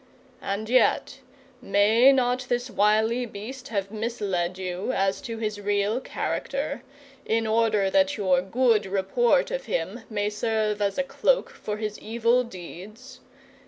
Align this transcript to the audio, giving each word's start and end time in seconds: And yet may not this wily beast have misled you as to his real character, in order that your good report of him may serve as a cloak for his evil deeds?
And 0.41 0.67
yet 0.67 1.19
may 1.61 2.11
not 2.11 2.47
this 2.49 2.71
wily 2.71 3.27
beast 3.27 3.67
have 3.67 3.91
misled 3.91 4.57
you 4.57 4.91
as 4.91 5.21
to 5.21 5.37
his 5.37 5.61
real 5.61 5.99
character, 5.99 6.81
in 7.23 7.45
order 7.45 7.87
that 7.91 8.17
your 8.17 8.41
good 8.41 8.87
report 8.87 9.51
of 9.51 9.65
him 9.65 10.01
may 10.09 10.31
serve 10.31 10.81
as 10.81 10.97
a 10.97 11.03
cloak 11.03 11.51
for 11.51 11.77
his 11.77 11.99
evil 11.99 12.43
deeds? 12.43 13.19